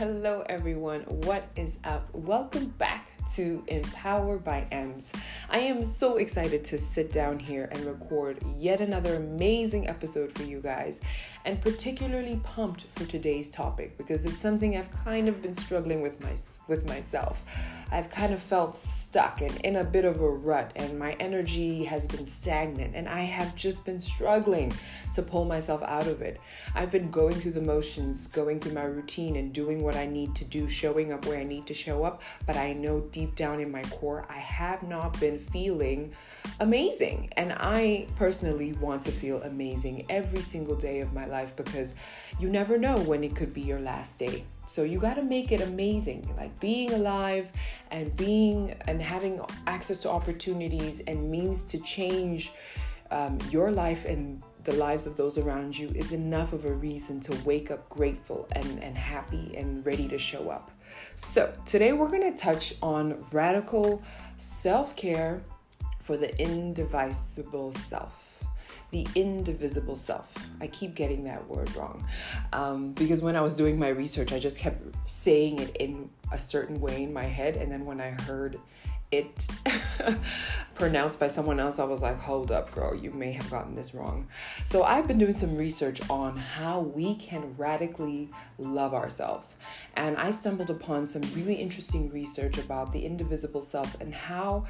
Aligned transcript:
Hello, 0.00 0.42
everyone. 0.48 1.02
What 1.02 1.46
is 1.56 1.78
up? 1.84 2.08
Welcome 2.14 2.68
back 2.78 3.12
to 3.34 3.62
Empower 3.68 4.38
by 4.38 4.66
Ems. 4.70 5.12
I 5.50 5.58
am 5.58 5.84
so 5.84 6.16
excited 6.16 6.64
to 6.64 6.78
sit 6.78 7.12
down 7.12 7.38
here 7.38 7.68
and 7.70 7.84
record 7.84 8.42
yet 8.56 8.80
another 8.80 9.16
amazing 9.16 9.88
episode 9.88 10.32
for 10.32 10.44
you 10.44 10.62
guys, 10.62 11.02
and 11.44 11.60
particularly 11.60 12.40
pumped 12.42 12.84
for 12.84 13.04
today's 13.04 13.50
topic 13.50 13.98
because 13.98 14.24
it's 14.24 14.40
something 14.40 14.74
I've 14.74 14.90
kind 14.90 15.28
of 15.28 15.42
been 15.42 15.52
struggling 15.52 16.00
with 16.00 16.18
my 16.22 16.34
with 16.70 16.88
myself. 16.88 17.44
I've 17.92 18.08
kind 18.08 18.32
of 18.32 18.40
felt 18.40 18.76
stuck 18.76 19.40
and 19.40 19.54
in 19.62 19.76
a 19.76 19.84
bit 19.84 20.04
of 20.04 20.20
a 20.20 20.30
rut, 20.30 20.70
and 20.76 20.96
my 20.96 21.14
energy 21.14 21.84
has 21.84 22.06
been 22.06 22.24
stagnant, 22.24 22.94
and 22.94 23.08
I 23.08 23.22
have 23.22 23.56
just 23.56 23.84
been 23.84 23.98
struggling 23.98 24.72
to 25.14 25.22
pull 25.22 25.44
myself 25.44 25.82
out 25.82 26.06
of 26.06 26.22
it. 26.22 26.40
I've 26.74 26.92
been 26.92 27.10
going 27.10 27.34
through 27.34 27.52
the 27.52 27.60
motions, 27.60 28.28
going 28.28 28.60
through 28.60 28.74
my 28.74 28.84
routine, 28.84 29.34
and 29.34 29.52
doing 29.52 29.82
what 29.82 29.96
I 29.96 30.06
need 30.06 30.36
to 30.36 30.44
do, 30.44 30.68
showing 30.68 31.12
up 31.12 31.26
where 31.26 31.38
I 31.38 31.44
need 31.44 31.66
to 31.66 31.74
show 31.74 32.04
up, 32.04 32.22
but 32.46 32.56
I 32.56 32.72
know 32.72 33.00
deep 33.00 33.34
down 33.34 33.58
in 33.60 33.72
my 33.72 33.82
core, 33.82 34.24
I 34.30 34.38
have 34.38 34.84
not 34.84 35.18
been 35.18 35.40
feeling 35.40 36.14
amazing. 36.60 37.30
And 37.36 37.52
I 37.52 38.06
personally 38.14 38.74
want 38.74 39.02
to 39.02 39.10
feel 39.10 39.42
amazing 39.42 40.06
every 40.08 40.42
single 40.42 40.76
day 40.76 41.00
of 41.00 41.12
my 41.12 41.26
life 41.26 41.56
because 41.56 41.96
you 42.38 42.48
never 42.48 42.78
know 42.78 42.96
when 42.98 43.24
it 43.24 43.34
could 43.34 43.52
be 43.52 43.62
your 43.62 43.80
last 43.80 44.16
day. 44.16 44.44
So 44.70 44.84
you 44.84 45.00
got 45.00 45.14
to 45.14 45.22
make 45.22 45.50
it 45.50 45.60
amazing. 45.62 46.32
Like 46.36 46.60
being 46.60 46.92
alive 46.92 47.48
and 47.90 48.16
being 48.16 48.72
and 48.86 49.02
having 49.02 49.40
access 49.66 49.98
to 49.98 50.08
opportunities 50.08 51.00
and 51.08 51.28
means 51.28 51.64
to 51.64 51.78
change 51.80 52.52
um, 53.10 53.36
your 53.50 53.72
life 53.72 54.04
and 54.04 54.40
the 54.62 54.74
lives 54.74 55.08
of 55.08 55.16
those 55.16 55.38
around 55.38 55.76
you 55.76 55.88
is 55.96 56.12
enough 56.12 56.52
of 56.52 56.66
a 56.66 56.72
reason 56.72 57.18
to 57.18 57.36
wake 57.44 57.72
up 57.72 57.88
grateful 57.88 58.46
and, 58.52 58.80
and 58.80 58.96
happy 58.96 59.56
and 59.56 59.84
ready 59.84 60.06
to 60.06 60.18
show 60.18 60.50
up. 60.50 60.70
So, 61.16 61.52
today 61.66 61.92
we're 61.92 62.06
going 62.08 62.32
to 62.32 62.38
touch 62.38 62.74
on 62.80 63.24
radical 63.32 64.00
self 64.38 64.94
care 64.94 65.42
for 65.98 66.16
the 66.16 66.40
indivisible 66.40 67.72
self 67.72 68.29
the 68.90 69.06
indivisible 69.14 69.96
self. 69.96 70.34
I 70.60 70.66
keep 70.66 70.94
getting 70.94 71.24
that 71.24 71.46
word 71.48 71.74
wrong 71.76 72.04
um, 72.52 72.92
because 72.92 73.22
when 73.22 73.36
I 73.36 73.40
was 73.40 73.56
doing 73.56 73.78
my 73.78 73.88
research, 73.88 74.32
I 74.32 74.38
just 74.38 74.58
kept 74.58 74.82
saying 75.06 75.60
it 75.60 75.76
in 75.76 76.10
a 76.32 76.38
certain 76.38 76.80
way 76.80 77.02
in 77.02 77.12
my 77.12 77.24
head, 77.24 77.56
and 77.56 77.70
then 77.70 77.84
when 77.84 78.00
I 78.00 78.10
heard 78.10 78.58
it 79.10 79.48
pronounced 80.74 81.18
by 81.18 81.28
someone 81.28 81.58
else, 81.58 81.78
I 81.78 81.84
was 81.84 82.00
like, 82.00 82.18
hold 82.18 82.50
up, 82.50 82.70
girl, 82.72 82.94
you 82.94 83.10
may 83.10 83.32
have 83.32 83.50
gotten 83.50 83.74
this 83.74 83.94
wrong. 83.94 84.28
So 84.64 84.84
I've 84.84 85.08
been 85.08 85.18
doing 85.18 85.32
some 85.32 85.56
research 85.56 86.00
on 86.08 86.36
how 86.36 86.80
we 86.80 87.16
can 87.16 87.54
radically 87.56 88.30
love 88.58 88.94
ourselves. 88.94 89.56
And 89.96 90.16
I 90.16 90.30
stumbled 90.30 90.70
upon 90.70 91.06
some 91.06 91.22
really 91.34 91.54
interesting 91.54 92.10
research 92.10 92.58
about 92.58 92.92
the 92.92 93.04
indivisible 93.04 93.62
self 93.62 94.00
and 94.00 94.14
how 94.14 94.66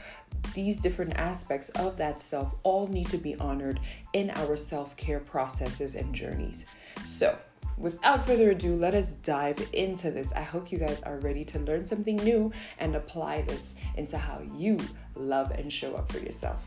these 0.55 0.79
different 0.79 1.17
aspects 1.17 1.69
of 1.71 1.97
that 1.99 2.21
self 2.21 2.55
all 2.63 2.87
need 2.87 3.09
to 3.11 3.19
be 3.19 3.37
honored 3.37 3.79
in 4.13 4.31
our 4.31 4.57
self 4.57 4.97
care 4.97 5.21
processes 5.21 5.95
and 5.95 6.15
journeys. 6.15 6.65
So, 7.05 7.39
without 7.81 8.27
further 8.27 8.50
ado, 8.50 8.77
let 8.77 8.95
us 8.95 9.17
dive 9.17 9.69
into 9.73 10.11
this. 10.11 10.33
I 10.34 10.42
hope 10.42 10.70
you 10.70 10.78
guys 10.78 11.03
are 11.03 11.19
ready 11.19 11.45
to 11.47 11.59
learn 11.61 11.87
something 11.87 12.17
new 12.17 12.53
and 12.78 12.95
apply 12.95 13.42
this 13.42 13.77
into 13.97 14.19
how 14.19 14.42
you 14.55 14.78
love 15.17 15.50
and 15.53 15.72
show 15.72 15.95
up 15.95 16.12
for 16.12 16.19
yourself. 16.19 16.64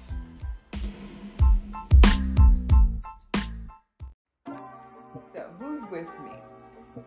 So, 5.33 5.45
who's 5.59 5.81
with 5.91 6.07
me? 6.23 6.31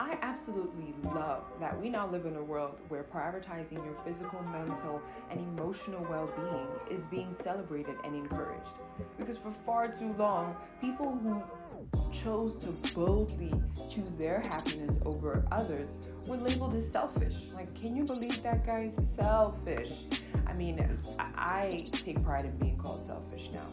I 0.01 0.19
absolutely 0.21 0.95
love 1.05 1.45
that 1.61 1.81
we 1.81 1.89
now 1.89 2.09
live 2.09 2.27
in 2.27 2.35
a 2.35 2.43
world 2.43 2.79
where 2.89 3.05
prioritizing 3.05 3.85
your 3.85 3.95
physical, 4.05 4.43
mental, 4.43 5.01
and 5.31 5.39
emotional 5.39 6.05
well 6.11 6.29
being 6.37 6.97
is 6.97 7.07
being 7.07 7.33
celebrated 7.33 7.95
and 8.05 8.15
encouraged. 8.15 8.75
Because 9.17 9.39
for 9.39 9.53
far 9.53 9.89
too 9.89 10.13
long, 10.19 10.57
people 10.81 11.17
who 11.23 11.41
chose 12.13 12.57
to 12.57 12.69
boldly 12.95 13.53
choose 13.91 14.17
their 14.17 14.41
happiness 14.41 14.99
over 15.05 15.45
others 15.53 15.99
were 16.27 16.37
labeled 16.37 16.75
as 16.75 16.91
selfish. 16.91 17.35
Like, 17.55 17.75
can 17.75 17.95
you 17.97 18.05
believe 18.05 18.43
that, 18.43 18.67
guys? 18.67 18.99
Selfish. 19.15 19.93
I 20.47 20.55
mean, 20.55 20.99
I 21.19 21.87
take 21.93 22.23
pride 22.25 22.45
in 22.45 22.57
being 22.57 22.79
called 22.79 23.05
selfish 23.05 23.51
now. 23.53 23.67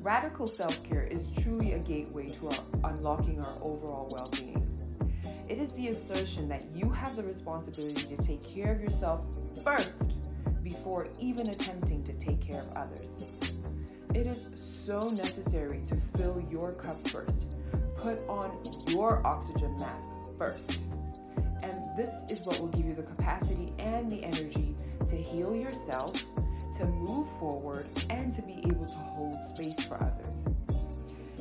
Radical 0.00 0.46
self 0.46 0.82
care 0.84 1.04
is 1.04 1.28
truly 1.42 1.72
a 1.72 1.78
gateway 1.78 2.28
to 2.28 2.48
our 2.48 2.90
unlocking 2.92 3.44
our 3.44 3.56
overall 3.60 4.08
well 4.12 4.30
being. 4.32 4.64
It 5.48 5.58
is 5.58 5.72
the 5.72 5.88
assertion 5.88 6.48
that 6.48 6.64
you 6.74 6.90
have 6.90 7.16
the 7.16 7.22
responsibility 7.22 8.04
to 8.14 8.16
take 8.22 8.42
care 8.42 8.72
of 8.72 8.80
yourself 8.80 9.20
first 9.64 10.18
before 10.62 11.08
even 11.20 11.48
attempting 11.50 12.02
to 12.04 12.12
take 12.14 12.40
care 12.40 12.62
of 12.62 12.76
others. 12.76 13.10
It 14.14 14.26
is 14.26 14.46
so 14.54 15.10
necessary 15.10 15.82
to 15.88 15.96
fill 16.16 16.42
your 16.50 16.72
cup 16.72 17.06
first. 17.08 17.56
Put 17.94 18.26
on 18.26 18.58
your 18.86 19.24
oxygen 19.26 19.76
mask 19.78 20.06
first. 20.38 20.78
And 21.62 21.96
this 21.96 22.24
is 22.30 22.40
what 22.40 22.58
will 22.58 22.68
give 22.68 22.86
you 22.86 22.94
the 22.94 23.02
capacity 23.02 23.74
and 23.78 24.10
the 24.10 24.24
energy 24.24 24.74
to 25.10 25.16
heal 25.16 25.54
yourself, 25.54 26.14
to 26.78 26.86
move 26.86 27.28
forward, 27.38 27.86
and 28.08 28.32
to 28.32 28.42
be 28.42 28.62
able 28.66 28.86
to 28.86 28.94
hold 28.94 29.36
space 29.54 29.80
for 29.82 30.02
others. 30.02 30.44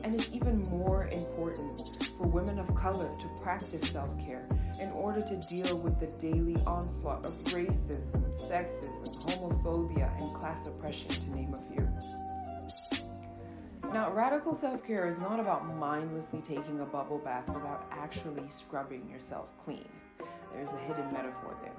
And 0.03 0.13
it's 0.19 0.29
even 0.33 0.61
more 0.63 1.07
important 1.11 2.07
for 2.17 2.27
women 2.27 2.59
of 2.59 2.73
color 2.75 3.09
to 3.15 3.43
practice 3.43 3.89
self 3.89 4.09
care 4.27 4.47
in 4.79 4.89
order 4.91 5.21
to 5.21 5.35
deal 5.47 5.77
with 5.77 5.99
the 5.99 6.07
daily 6.17 6.55
onslaught 6.65 7.25
of 7.25 7.33
racism, 7.45 8.21
sexism, 8.49 9.15
homophobia, 9.23 10.19
and 10.21 10.33
class 10.35 10.67
oppression, 10.67 11.09
to 11.09 11.29
name 11.35 11.53
a 11.53 11.73
few. 11.73 12.16
Now, 13.97 14.11
radical 14.11 14.53
self 14.53 14.85
care 14.85 15.07
is 15.07 15.17
not 15.17 15.39
about 15.39 15.75
mindlessly 15.75 16.41
taking 16.41 16.81
a 16.81 16.85
bubble 16.85 17.17
bath 17.17 17.47
without 17.47 17.87
actually 17.89 18.47
scrubbing 18.47 19.09
yourself 19.09 19.47
clean. 19.65 19.89
There's 20.53 20.71
a 20.71 20.77
hidden 20.77 21.11
metaphor 21.11 21.57
there. 21.63 21.73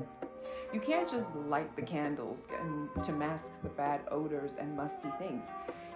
You 0.72 0.80
can't 0.80 1.08
just 1.08 1.32
light 1.36 1.76
the 1.76 1.82
candles 1.82 2.48
and 2.60 2.88
to 3.04 3.12
mask 3.12 3.52
the 3.62 3.68
bad 3.68 4.00
odors 4.10 4.56
and 4.58 4.76
musty 4.76 5.10
things. 5.20 5.44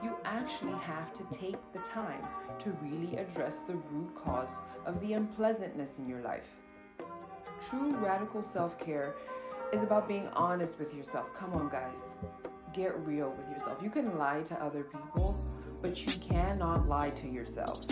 You 0.01 0.15
actually 0.25 0.79
have 0.79 1.13
to 1.15 1.25
take 1.37 1.59
the 1.73 1.81
time 1.81 2.23
to 2.61 2.71
really 2.81 3.17
address 3.17 3.63
the 3.67 3.75
root 3.91 4.15
cause 4.25 4.59
of 4.87 5.01
the 5.01 5.15
unpleasantness 5.15 5.99
in 5.99 6.09
your 6.09 6.21
life. 6.21 6.47
True 7.69 7.97
radical 7.97 8.45
self 8.45 8.79
care 8.79 9.13
is 9.73 9.83
about 9.83 10.07
being 10.07 10.29
honest 10.29 10.79
with 10.79 10.95
yourself. 10.95 11.27
Come 11.35 11.53
on, 11.55 11.69
guys 11.69 11.99
get 12.73 12.99
real 13.07 13.35
with 13.37 13.51
yourself. 13.51 13.79
You 13.83 13.91
can 13.91 14.19
lie 14.19 14.43
to 14.43 14.55
other 14.63 14.85
people, 14.85 15.32
but 15.83 16.07
you 16.07 16.13
cannot 16.21 16.89
lie 16.89 17.11
to 17.11 17.29
yourself. 17.29 17.85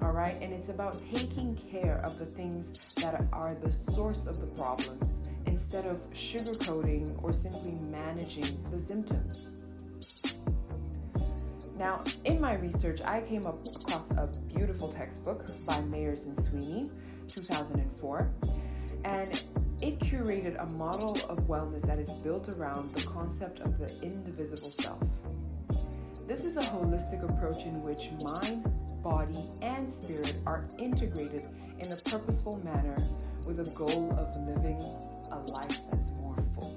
All 0.00 0.12
right? 0.12 0.38
And 0.40 0.52
it's 0.52 0.68
about 0.68 1.00
taking 1.12 1.56
care 1.56 2.00
of 2.04 2.18
the 2.18 2.24
things 2.26 2.72
that 2.96 3.26
are 3.32 3.56
the 3.62 3.72
source 3.72 4.26
of 4.26 4.40
the 4.40 4.46
problems 4.46 5.18
instead 5.46 5.86
of 5.86 5.98
sugarcoating 6.12 7.22
or 7.22 7.32
simply 7.32 7.72
managing 7.90 8.64
the 8.70 8.78
symptoms. 8.78 9.48
Now, 11.78 12.04
in 12.24 12.40
my 12.40 12.54
research, 12.56 13.02
I 13.04 13.20
came 13.20 13.44
across 13.44 14.10
a 14.12 14.30
beautiful 14.54 14.88
textbook 14.88 15.44
by 15.66 15.80
Myers 15.80 16.24
and 16.24 16.36
Sweeney, 16.44 16.90
2004, 17.28 18.30
and 19.04 19.42
it 19.82 19.98
curated 19.98 20.56
a 20.58 20.74
model 20.76 21.18
of 21.28 21.38
wellness 21.46 21.82
that 21.82 21.98
is 21.98 22.08
built 22.08 22.48
around 22.56 22.94
the 22.94 23.02
concept 23.02 23.60
of 23.60 23.78
the 23.78 23.92
indivisible 24.00 24.70
self. 24.70 25.02
This 26.26 26.44
is 26.44 26.56
a 26.56 26.60
holistic 26.60 27.22
approach 27.22 27.66
in 27.66 27.80
which 27.84 28.10
mind, 28.20 28.68
body, 29.00 29.48
and 29.62 29.88
spirit 29.88 30.34
are 30.44 30.66
integrated 30.76 31.46
in 31.78 31.92
a 31.92 31.96
purposeful 31.96 32.60
manner 32.64 32.96
with 33.46 33.60
a 33.60 33.70
goal 33.70 34.12
of 34.18 34.36
living 34.44 34.80
a 35.30 35.38
life 35.52 35.78
that's 35.88 36.18
more 36.18 36.36
full. 36.52 36.76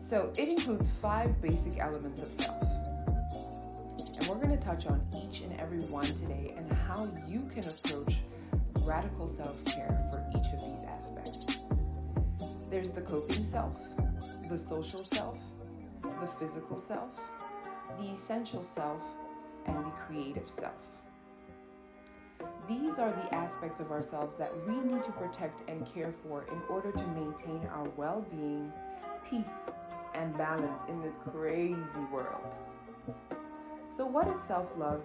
So, 0.00 0.32
it 0.36 0.48
includes 0.48 0.90
five 1.02 1.42
basic 1.42 1.80
elements 1.80 2.22
of 2.22 2.30
self. 2.30 2.62
And 4.18 4.28
we're 4.28 4.36
going 4.36 4.56
to 4.56 4.64
touch 4.64 4.86
on 4.86 5.04
each 5.16 5.40
and 5.40 5.60
every 5.60 5.80
one 5.80 6.04
today 6.04 6.54
and 6.56 6.72
how 6.72 7.08
you 7.26 7.40
can 7.40 7.68
approach 7.68 8.18
radical 8.82 9.26
self 9.26 9.56
care 9.64 10.08
for 10.12 10.24
each 10.38 10.46
of 10.54 10.60
these 10.60 10.84
aspects. 10.84 11.46
There's 12.70 12.90
the 12.90 13.02
coping 13.02 13.42
self, 13.42 13.80
the 14.48 14.56
social 14.56 15.02
self, 15.02 15.36
the 16.02 16.28
physical 16.38 16.78
self, 16.78 17.10
the 18.00 18.10
essential 18.12 18.62
self, 18.62 19.00
and 19.66 19.76
the 19.84 19.90
creative 19.90 20.48
self. 20.48 20.72
These 22.66 22.98
are 22.98 23.10
the 23.10 23.34
aspects 23.34 23.80
of 23.80 23.90
ourselves 23.90 24.36
that 24.36 24.52
we 24.66 24.74
need 24.74 25.02
to 25.02 25.12
protect 25.12 25.68
and 25.68 25.84
care 25.92 26.14
for 26.22 26.44
in 26.44 26.60
order 26.68 26.92
to 26.92 27.06
maintain 27.08 27.68
our 27.74 27.88
well 27.96 28.24
being, 28.30 28.72
peace, 29.28 29.68
and 30.14 30.36
balance 30.38 30.82
in 30.88 31.02
this 31.02 31.14
crazy 31.30 31.76
world. 32.10 32.54
So, 33.90 34.06
what 34.06 34.26
does 34.26 34.40
self 34.42 34.68
love 34.78 35.02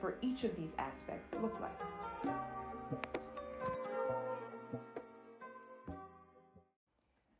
for 0.00 0.14
each 0.22 0.44
of 0.44 0.54
these 0.56 0.74
aspects 0.78 1.34
look 1.42 1.58
like? 1.60 2.34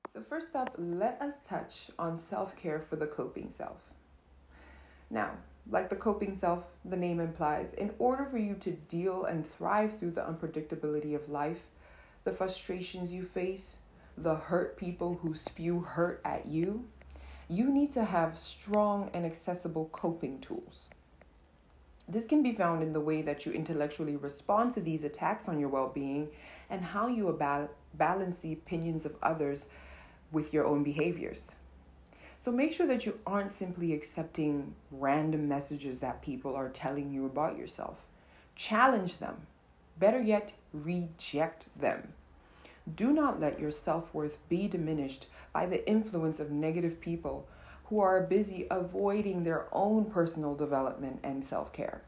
So, 0.08 0.22
first 0.22 0.56
up, 0.56 0.74
let 0.78 1.20
us 1.20 1.42
touch 1.46 1.90
on 1.98 2.16
self 2.16 2.56
care 2.56 2.80
for 2.80 2.96
the 2.96 3.06
coping 3.06 3.50
self. 3.50 3.92
Now, 5.10 5.30
like 5.70 5.90
the 5.90 5.96
coping 5.96 6.34
self, 6.34 6.64
the 6.84 6.96
name 6.96 7.20
implies, 7.20 7.74
in 7.74 7.92
order 7.98 8.24
for 8.24 8.38
you 8.38 8.54
to 8.60 8.72
deal 8.72 9.24
and 9.24 9.46
thrive 9.46 9.98
through 9.98 10.12
the 10.12 10.22
unpredictability 10.22 11.14
of 11.14 11.28
life, 11.28 11.64
the 12.24 12.32
frustrations 12.32 13.12
you 13.12 13.22
face, 13.22 13.80
the 14.16 14.34
hurt 14.34 14.76
people 14.76 15.18
who 15.22 15.34
spew 15.34 15.80
hurt 15.80 16.20
at 16.24 16.46
you, 16.46 16.86
you 17.48 17.70
need 17.70 17.90
to 17.92 18.04
have 18.04 18.38
strong 18.38 19.10
and 19.14 19.24
accessible 19.24 19.88
coping 19.92 20.40
tools. 20.40 20.88
This 22.06 22.24
can 22.24 22.42
be 22.42 22.52
found 22.52 22.82
in 22.82 22.92
the 22.92 23.00
way 23.00 23.20
that 23.22 23.44
you 23.44 23.52
intellectually 23.52 24.16
respond 24.16 24.72
to 24.72 24.80
these 24.80 25.04
attacks 25.04 25.48
on 25.48 25.60
your 25.60 25.68
well 25.68 25.88
being 25.88 26.28
and 26.70 26.82
how 26.82 27.06
you 27.06 27.30
balance 27.94 28.38
the 28.38 28.52
opinions 28.52 29.04
of 29.04 29.16
others 29.22 29.68
with 30.32 30.52
your 30.52 30.66
own 30.66 30.82
behaviors. 30.82 31.52
So 32.40 32.52
make 32.52 32.72
sure 32.72 32.86
that 32.86 33.04
you 33.04 33.18
aren't 33.26 33.50
simply 33.50 33.92
accepting 33.92 34.74
random 34.92 35.48
messages 35.48 35.98
that 36.00 36.22
people 36.22 36.54
are 36.54 36.68
telling 36.68 37.12
you 37.12 37.26
about 37.26 37.58
yourself. 37.58 38.02
Challenge 38.54 39.18
them. 39.18 39.46
Better 39.98 40.20
yet, 40.20 40.52
reject 40.72 41.64
them. 41.76 42.12
Do 42.94 43.12
not 43.12 43.40
let 43.40 43.58
your 43.58 43.72
self 43.72 44.14
worth 44.14 44.38
be 44.48 44.68
diminished 44.68 45.26
by 45.52 45.66
the 45.66 45.86
influence 45.88 46.38
of 46.38 46.52
negative 46.52 47.00
people 47.00 47.48
who 47.86 47.98
are 48.00 48.22
busy 48.22 48.66
avoiding 48.70 49.42
their 49.42 49.66
own 49.72 50.04
personal 50.04 50.54
development 50.54 51.18
and 51.24 51.44
self 51.44 51.72
care. 51.72 52.02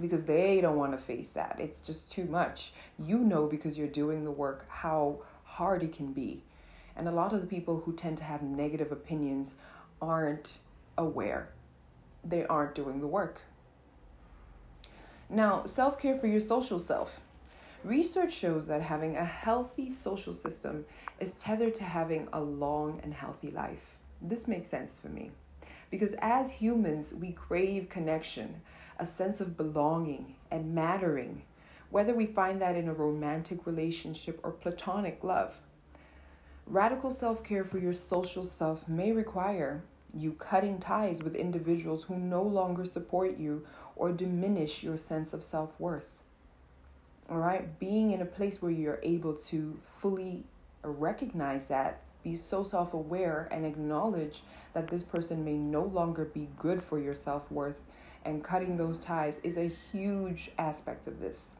Because 0.00 0.24
they 0.24 0.60
don't 0.60 0.76
want 0.76 0.92
to 0.92 0.98
face 0.98 1.30
that. 1.30 1.56
It's 1.58 1.80
just 1.80 2.12
too 2.12 2.24
much. 2.24 2.72
You 2.98 3.18
know, 3.18 3.46
because 3.46 3.78
you're 3.78 3.88
doing 3.88 4.24
the 4.24 4.30
work, 4.30 4.66
how 4.68 5.20
hard 5.44 5.82
it 5.82 5.94
can 5.94 6.12
be. 6.12 6.42
And 6.96 7.08
a 7.08 7.12
lot 7.12 7.32
of 7.32 7.40
the 7.40 7.46
people 7.46 7.82
who 7.84 7.92
tend 7.92 8.18
to 8.18 8.24
have 8.24 8.42
negative 8.42 8.92
opinions 8.92 9.54
aren't 10.00 10.58
aware, 10.96 11.48
they 12.24 12.46
aren't 12.46 12.74
doing 12.74 13.00
the 13.00 13.06
work. 13.06 13.42
Now, 15.28 15.64
self 15.64 15.98
care 15.98 16.16
for 16.16 16.26
your 16.26 16.40
social 16.40 16.78
self. 16.78 17.20
Research 17.82 18.32
shows 18.32 18.66
that 18.68 18.80
having 18.80 19.16
a 19.16 19.24
healthy 19.24 19.90
social 19.90 20.32
system 20.32 20.86
is 21.20 21.34
tethered 21.34 21.74
to 21.74 21.84
having 21.84 22.28
a 22.32 22.40
long 22.40 23.00
and 23.02 23.12
healthy 23.12 23.50
life. 23.50 23.96
This 24.22 24.48
makes 24.48 24.68
sense 24.68 24.98
for 24.98 25.08
me 25.08 25.30
because 25.90 26.14
as 26.14 26.50
humans, 26.50 27.14
we 27.14 27.30
crave 27.30 27.88
connection, 27.88 28.60
a 28.98 29.06
sense 29.06 29.40
of 29.40 29.56
belonging 29.56 30.34
and 30.50 30.74
mattering, 30.74 31.42
whether 31.90 32.14
we 32.14 32.26
find 32.26 32.60
that 32.60 32.76
in 32.76 32.88
a 32.88 32.92
romantic 32.92 33.66
relationship 33.66 34.40
or 34.42 34.50
platonic 34.50 35.22
love. 35.22 35.54
Radical 36.66 37.10
self 37.10 37.44
care 37.44 37.64
for 37.64 37.78
your 37.78 37.92
social 37.92 38.44
self 38.44 38.88
may 38.88 39.12
require 39.12 39.82
you 40.14 40.32
cutting 40.32 40.78
ties 40.78 41.22
with 41.22 41.34
individuals 41.34 42.04
who 42.04 42.16
no 42.16 42.42
longer 42.42 42.84
support 42.84 43.36
you 43.36 43.66
or 43.96 44.12
diminish 44.12 44.82
your 44.82 44.96
sense 44.96 45.34
of 45.34 45.42
self 45.42 45.78
worth. 45.78 46.06
All 47.28 47.38
right, 47.38 47.78
being 47.78 48.12
in 48.12 48.22
a 48.22 48.26
place 48.26 48.62
where 48.62 48.70
you're 48.70 49.00
able 49.02 49.34
to 49.34 49.78
fully 49.82 50.44
recognize 50.82 51.64
that, 51.64 52.00
be 52.22 52.34
so 52.34 52.62
self 52.62 52.94
aware, 52.94 53.46
and 53.50 53.66
acknowledge 53.66 54.42
that 54.72 54.88
this 54.88 55.02
person 55.02 55.44
may 55.44 55.54
no 55.58 55.82
longer 55.82 56.24
be 56.24 56.48
good 56.58 56.82
for 56.82 56.98
your 56.98 57.14
self 57.14 57.50
worth, 57.50 57.80
and 58.24 58.42
cutting 58.42 58.76
those 58.78 58.98
ties 58.98 59.38
is 59.38 59.58
a 59.58 59.70
huge 59.92 60.50
aspect 60.58 61.06
of 61.06 61.20
this. 61.20 61.50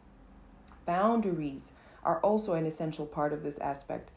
Boundaries 0.87 1.73
are 2.05 2.21
also 2.21 2.55
an 2.55 2.67
essential 2.67 3.07
part 3.07 3.33
of 3.33 3.43
this 3.43 3.59
aspect 3.59 4.11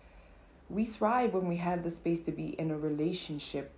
we 0.69 0.85
thrive 0.85 1.33
when 1.33 1.47
we 1.47 1.57
have 1.57 1.83
the 1.83 1.89
space 1.89 2.21
to 2.21 2.31
be 2.31 2.49
in 2.59 2.71
a 2.71 2.77
relationship 2.77 3.71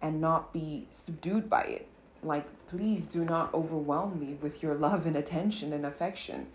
and 0.00 0.20
not 0.20 0.52
be 0.52 0.88
subdued 0.90 1.48
by 1.48 1.62
it. 1.62 1.88
Like, 2.22 2.46
please 2.68 3.06
do 3.06 3.24
not 3.24 3.54
overwhelm 3.54 4.18
me 4.20 4.36
with 4.40 4.62
your 4.62 4.74
love 4.74 5.06
and 5.06 5.16
attention 5.16 5.72
and 5.72 5.86
affection. 5.86 6.48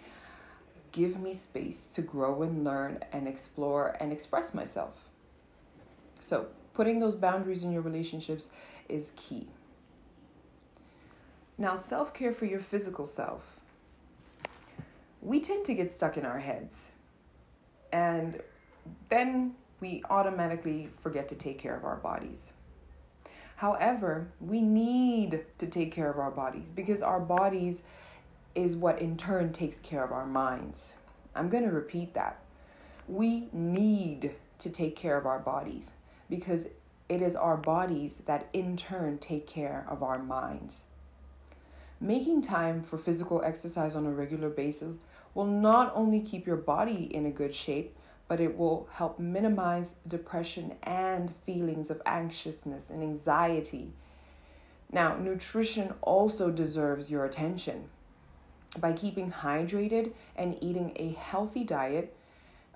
Give 0.92 1.20
me 1.20 1.34
space 1.34 1.88
to 1.88 2.02
grow 2.02 2.42
and 2.42 2.64
learn 2.64 3.00
and 3.12 3.28
explore 3.28 3.96
and 4.00 4.12
express 4.12 4.54
myself. 4.54 4.96
So, 6.20 6.48
putting 6.74 7.00
those 7.00 7.16
boundaries 7.16 7.64
in 7.64 7.72
your 7.72 7.82
relationships 7.82 8.50
is 8.90 9.12
key. 9.16 9.48
Now, 11.58 11.76
self 11.76 12.14
care 12.14 12.34
for 12.34 12.46
your 12.46 12.60
physical 12.60 13.06
self. 13.06 13.44
We 15.22 15.40
tend 15.40 15.66
to 15.66 15.74
get 15.74 15.92
stuck 15.92 16.18
in 16.18 16.26
our 16.26 16.40
heads. 16.40 16.92
And 17.92 18.42
then 19.10 19.56
we 19.80 20.04
automatically 20.10 20.90
forget 21.02 21.30
to 21.30 21.36
take 21.36 21.60
care 21.60 21.76
of 21.76 21.86
our 21.86 21.98
bodies. 21.98 22.52
However, 23.58 24.28
we 24.40 24.62
need 24.62 25.44
to 25.58 25.68
take 25.68 25.92
care 25.92 26.10
of 26.10 26.20
our 26.20 26.32
bodies 26.32 26.72
because 26.72 27.02
our 27.02 27.20
bodies 27.20 27.84
is 28.54 28.76
what 28.76 29.02
in 29.02 29.18
turn 29.18 29.52
takes 29.54 29.80
care 29.80 30.04
of 30.04 30.12
our 30.12 30.26
minds. 30.26 30.96
I'm 31.36 31.50
going 31.50 31.64
to 31.64 31.72
repeat 31.72 32.14
that. 32.14 32.40
We 33.08 33.50
need 33.52 34.32
to 34.60 34.70
take 34.70 34.96
care 34.96 35.18
of 35.18 35.26
our 35.26 35.40
bodies 35.40 35.92
because 36.30 36.70
it 37.10 37.22
is 37.22 37.36
our 37.36 37.58
bodies 37.58 38.22
that 38.26 38.48
in 38.54 38.76
turn 38.76 39.18
take 39.18 39.48
care 39.48 39.86
of 39.90 40.04
our 40.04 40.20
minds. 40.20 40.84
Making 42.00 42.42
time 42.42 42.84
for 42.84 42.98
physical 42.98 43.42
exercise 43.44 43.96
on 43.96 44.06
a 44.06 44.12
regular 44.12 44.50
basis 44.50 45.00
will 45.34 45.46
not 45.46 45.92
only 45.96 46.20
keep 46.20 46.46
your 46.46 46.58
body 46.58 47.10
in 47.14 47.26
a 47.26 47.32
good 47.32 47.56
shape, 47.56 47.96
but 48.28 48.40
it 48.40 48.58
will 48.58 48.88
help 48.94 49.20
minimize 49.20 49.96
depression 50.08 50.76
and 50.84 51.34
feelings 51.46 51.90
of 51.90 52.02
anxiousness 52.06 52.90
and 52.90 53.02
anxiety. 53.02 53.94
Now, 54.92 55.16
nutrition 55.18 55.94
also 56.02 56.50
deserves 56.50 57.12
your 57.12 57.26
attention. 57.26 57.90
By 58.78 58.94
keeping 58.94 59.32
hydrated 59.32 60.12
and 60.36 60.58
eating 60.62 60.94
a 60.96 61.14
healthy 61.14 61.64
diet, 61.64 62.16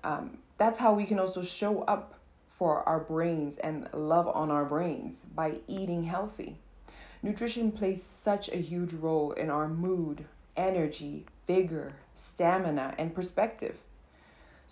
um, 0.04 0.38
that's 0.58 0.78
how 0.78 0.94
we 0.94 1.04
can 1.04 1.18
also 1.18 1.42
show 1.42 1.82
up 1.82 2.18
for 2.58 2.86
our 2.88 3.00
brains 3.00 3.58
and 3.58 3.88
love 3.92 4.28
on 4.28 4.50
our 4.50 4.64
brains 4.64 5.24
by 5.34 5.56
eating 5.66 6.04
healthy. 6.04 6.56
Nutrition 7.22 7.72
plays 7.72 8.02
such 8.02 8.48
a 8.48 8.56
huge 8.56 8.92
role 8.92 9.32
in 9.32 9.48
our 9.48 9.68
mood, 9.68 10.24
energy, 10.56 11.24
vigor, 11.46 11.92
stamina, 12.14 12.94
and 12.98 13.14
perspective. 13.14 13.76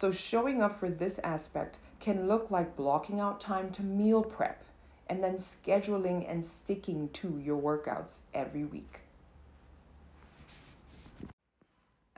So, 0.01 0.11
showing 0.11 0.63
up 0.63 0.77
for 0.77 0.89
this 0.89 1.19
aspect 1.19 1.79
can 2.01 2.27
look 2.27 2.51
like 2.51 2.75
blocking 2.75 3.21
out 3.21 3.39
time 3.39 3.71
to 3.73 3.83
meal 3.83 4.23
prep 4.23 4.65
and 5.11 5.23
then 5.23 5.35
scheduling 5.35 6.25
and 6.27 6.43
sticking 6.43 7.11
to 7.11 7.39
your 7.39 7.61
workouts 7.61 8.21
every 8.33 8.65
week. 8.65 9.01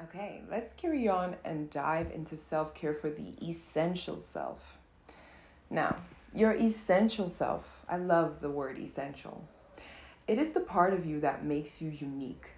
Okay, 0.00 0.42
let's 0.48 0.72
carry 0.74 1.08
on 1.08 1.34
and 1.44 1.70
dive 1.70 2.12
into 2.12 2.36
self 2.36 2.72
care 2.72 2.94
for 2.94 3.10
the 3.10 3.34
essential 3.42 4.16
self. 4.16 4.78
Now, 5.68 5.96
your 6.32 6.52
essential 6.52 7.28
self, 7.28 7.84
I 7.88 7.96
love 7.96 8.40
the 8.40 8.50
word 8.50 8.78
essential. 8.78 9.42
It 10.28 10.38
is 10.38 10.50
the 10.50 10.60
part 10.60 10.92
of 10.92 11.04
you 11.04 11.18
that 11.18 11.44
makes 11.44 11.82
you 11.82 11.90
unique. 11.90 12.50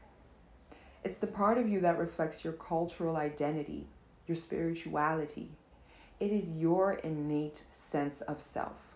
It's 1.02 1.16
the 1.16 1.26
part 1.26 1.56
of 1.56 1.66
you 1.66 1.80
that 1.80 1.98
reflects 1.98 2.44
your 2.44 2.52
cultural 2.52 3.16
identity 3.16 3.86
your 4.26 4.36
spirituality. 4.36 5.50
It 6.20 6.30
is 6.30 6.52
your 6.52 6.94
innate 6.94 7.64
sense 7.72 8.20
of 8.22 8.40
self. 8.40 8.94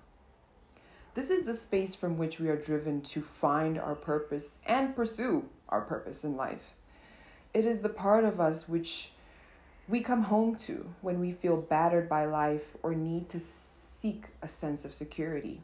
This 1.15 1.31
is 1.31 1.43
the 1.43 1.55
space 1.55 1.95
from 1.95 2.17
which 2.17 2.39
we 2.39 2.49
are 2.49 2.57
driven 2.57 3.01
to 3.03 3.21
find 3.21 3.79
our 3.79 3.95
purpose 3.95 4.61
and 4.67 4.95
pursue 4.95 5.49
our 5.69 5.81
purpose 5.81 6.25
in 6.25 6.37
life. 6.37 6.75
It 7.53 7.65
is 7.65 7.81
the 7.81 7.89
part 7.89 8.25
of 8.25 8.41
us 8.41 8.69
which 8.69 9.11
we 9.89 10.01
come 10.01 10.23
home 10.23 10.55
to 10.57 10.89
when 11.01 11.19
we 11.19 11.33
feel 11.33 11.57
battered 11.57 12.09
by 12.09 12.27
life 12.27 12.77
or 12.83 12.95
need 12.95 13.29
to 13.31 13.41
seek 13.41 14.27
a 14.43 14.49
sense 14.49 14.85
of 14.85 14.95
security. 14.95 15.63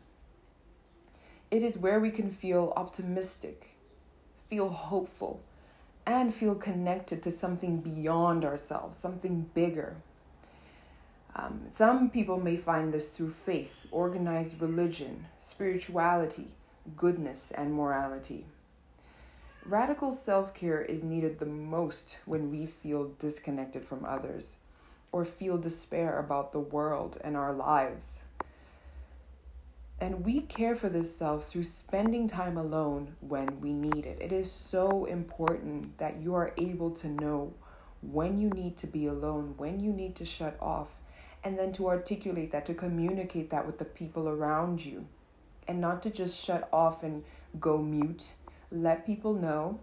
It 1.51 1.63
is 1.63 1.79
where 1.79 2.01
we 2.01 2.11
can 2.11 2.31
feel 2.31 2.73
optimistic, 2.77 3.77
feel 4.49 4.69
hopeful, 4.69 5.41
and 6.07 6.35
feel 6.35 6.55
connected 6.55 7.23
to 7.23 7.31
something 7.31 7.79
beyond 7.79 8.45
ourselves, 8.45 8.97
something 8.97 9.51
bigger. 9.55 9.97
Um, 11.37 11.63
some 11.69 12.11
people 12.11 12.39
may 12.39 12.57
find 12.57 12.93
this 12.93 13.09
through 13.09 13.31
faith, 13.31 13.73
organized 13.91 14.61
religion, 14.61 15.27
spirituality, 15.39 16.49
goodness, 16.97 17.51
and 17.51 17.73
morality. 17.73 18.47
Radical 19.67 20.13
self 20.13 20.53
care 20.53 20.83
is 20.83 21.03
needed 21.03 21.39
the 21.39 21.47
most 21.47 22.19
when 22.27 22.51
we 22.51 22.67
feel 22.67 23.09
disconnected 23.19 23.85
from 23.85 24.05
others 24.05 24.59
or 25.11 25.25
feel 25.25 25.57
despair 25.57 26.19
about 26.19 26.53
the 26.53 26.61
world 26.61 27.19
and 27.25 27.37
our 27.37 27.53
lives. 27.53 28.23
And 30.05 30.23
we 30.23 30.43
care 30.43 30.75
for 30.75 30.91
this 30.91 31.17
self 31.17 31.49
through 31.49 31.63
spending 31.63 32.29
time 32.29 32.59
alone 32.59 33.17
when 33.21 33.59
we 33.63 33.73
need 33.73 34.05
it. 34.05 34.19
It 34.21 34.33
is 34.33 34.53
so 34.53 35.07
important 35.07 35.97
that 35.97 36.21
you 36.21 36.35
are 36.35 36.53
able 36.59 36.91
to 36.91 37.09
know 37.09 37.55
when 38.03 38.37
you 38.37 38.51
need 38.51 38.77
to 38.77 38.87
be 38.87 39.07
alone, 39.07 39.55
when 39.57 39.81
you 39.81 39.95
need 39.95 40.15
to 40.17 40.27
shut 40.27 40.59
off, 40.61 40.95
and 41.43 41.59
then 41.59 41.73
to 41.73 41.89
articulate 41.89 42.51
that, 42.51 42.67
to 42.67 42.75
communicate 42.75 43.49
that 43.49 43.65
with 43.65 43.79
the 43.79 43.87
people 43.87 44.29
around 44.29 44.85
you, 44.85 45.07
and 45.67 45.81
not 45.81 46.03
to 46.03 46.11
just 46.11 46.39
shut 46.39 46.69
off 46.71 47.03
and 47.03 47.25
go 47.59 47.79
mute. 47.79 48.35
Let 48.71 49.07
people 49.07 49.33
know, 49.33 49.81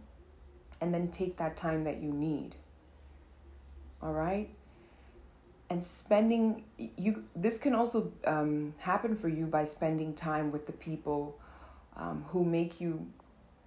and 0.80 0.94
then 0.94 1.10
take 1.10 1.38
that 1.38 1.58
time 1.58 1.84
that 1.86 2.00
you 2.00 2.14
need. 2.14 2.54
All 4.04 4.14
right? 4.14 4.54
And 5.72 5.82
spending 5.82 6.66
you 6.78 7.24
this 7.34 7.58
can 7.58 7.74
also 7.74 8.12
um, 8.26 8.74
happen 8.78 9.16
for 9.16 9.30
you 9.30 9.46
by 9.46 9.64
spending 9.64 10.14
time 10.14 10.52
with 10.52 10.66
the 10.66 10.74
people 10.74 11.40
um, 11.96 12.26
who 12.28 12.44
make 12.44 12.82
you 12.82 13.08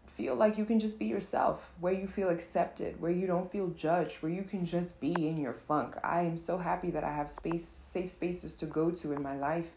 feel 0.05 0.35
like 0.35 0.59
you 0.59 0.67
can 0.67 0.79
just 0.79 0.99
be 0.99 1.07
yourself, 1.07 1.73
where 1.81 1.95
you 1.95 2.07
feel 2.07 2.29
accepted, 2.29 3.01
where 3.01 3.11
you 3.11 3.27
don't 3.27 3.51
feel 3.51 3.69
judged, 3.69 4.17
where 4.17 4.31
you 4.31 4.43
can 4.43 4.67
just 4.67 5.01
be 5.01 5.15
in 5.15 5.39
your 5.39 5.55
funk. 5.55 5.97
I 6.05 6.21
am 6.21 6.37
so 6.37 6.59
happy 6.59 6.91
that 6.91 7.05
I 7.05 7.11
have 7.11 7.31
space 7.31 7.67
safe 7.67 8.11
spaces 8.11 8.53
to 8.57 8.67
go 8.67 8.91
to 8.91 9.13
in 9.13 9.23
my 9.23 9.39
life 9.39 9.71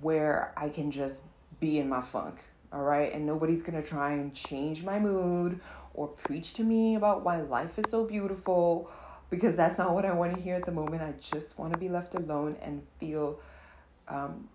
where 0.00 0.54
I 0.56 0.70
can 0.70 0.90
just 0.90 1.24
be 1.60 1.78
in 1.78 1.90
my 1.90 2.00
funk. 2.00 2.42
All 2.72 2.80
right? 2.80 3.12
And 3.12 3.26
nobody's 3.26 3.60
to 3.60 3.82
try 3.82 4.12
and 4.12 4.32
change 4.32 4.82
my 4.82 4.98
mood 4.98 5.60
or 5.92 6.08
preach 6.08 6.54
to 6.54 6.64
me 6.64 6.94
about 6.94 7.22
why 7.22 7.42
life 7.42 7.78
is 7.78 7.90
so 7.90 8.06
beautiful 8.06 8.90
because 9.34 9.56
that's 9.56 9.78
not 9.78 9.94
what 9.94 10.04
I 10.04 10.12
want 10.12 10.34
to 10.34 10.40
hear 10.40 10.54
at 10.54 10.64
the 10.64 10.72
moment. 10.72 11.02
I 11.02 11.14
just 11.20 11.58
want 11.58 11.72
to 11.72 11.78
be 11.78 11.88
left 11.88 12.14
alone 12.14 12.56
and 12.62 12.82
feel 12.98 13.38
um, 14.08 14.48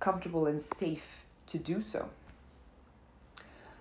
comfortable 0.00 0.46
and 0.46 0.60
safe 0.60 1.24
to 1.48 1.58
do 1.58 1.80
so. 1.80 2.08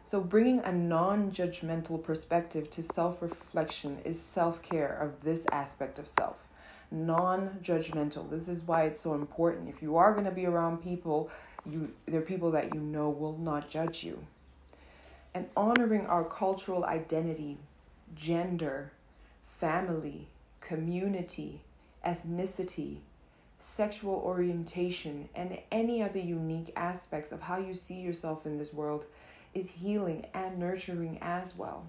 So, 0.03 0.21
bringing 0.21 0.59
a 0.59 0.71
non 0.71 1.31
judgmental 1.31 2.01
perspective 2.01 2.69
to 2.71 2.83
self 2.83 3.21
reflection 3.21 3.97
is 4.05 4.21
self 4.21 4.61
care 4.61 4.95
of 4.95 5.23
this 5.23 5.47
aspect 5.51 5.97
of 5.97 6.07
self. 6.07 6.47
Non 6.91 7.59
judgmental. 7.63 8.29
This 8.29 8.47
is 8.47 8.63
why 8.63 8.83
it's 8.83 9.01
so 9.01 9.15
important. 9.15 9.67
If 9.67 9.81
you 9.81 9.97
are 9.97 10.13
going 10.13 10.25
to 10.25 10.31
be 10.31 10.45
around 10.45 10.83
people, 10.83 11.31
you 11.65 11.91
they're 12.05 12.21
people 12.21 12.51
that 12.51 12.73
you 12.73 12.79
know 12.79 13.09
will 13.09 13.37
not 13.37 13.69
judge 13.69 14.03
you. 14.03 14.19
And 15.33 15.47
honoring 15.57 16.05
our 16.05 16.23
cultural 16.23 16.85
identity, 16.85 17.57
gender, 18.15 18.91
family, 19.59 20.27
community, 20.65 21.61
ethnicity, 22.03 22.97
sexual 23.59 24.15
orientation, 24.15 25.29
and 25.35 25.57
any 25.71 26.01
other 26.01 26.19
unique 26.19 26.73
aspects 26.75 27.31
of 27.31 27.41
how 27.41 27.57
you 27.57 27.73
see 27.73 27.95
yourself 27.95 28.45
in 28.45 28.57
this 28.57 28.73
world 28.73 29.05
is 29.53 29.69
healing 29.69 30.25
and 30.33 30.57
nurturing 30.57 31.19
as 31.21 31.55
well. 31.55 31.85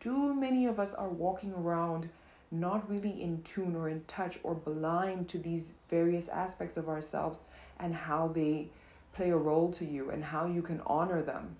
Too 0.00 0.34
many 0.34 0.66
of 0.66 0.80
us 0.80 0.94
are 0.94 1.08
walking 1.08 1.52
around 1.52 2.08
not 2.50 2.88
really 2.90 3.22
in 3.22 3.42
tune 3.42 3.76
or 3.76 3.88
in 3.88 4.02
touch 4.06 4.38
or 4.42 4.54
blind 4.54 5.28
to 5.28 5.38
these 5.38 5.72
various 5.90 6.28
aspects 6.28 6.76
of 6.76 6.88
ourselves 6.88 7.40
and 7.80 7.94
how 7.94 8.28
they 8.28 8.68
play 9.12 9.30
a 9.30 9.36
role 9.36 9.70
to 9.72 9.84
you 9.84 10.10
and 10.10 10.24
how 10.24 10.46
you 10.46 10.62
can 10.62 10.80
honor 10.86 11.22
them. 11.22 11.56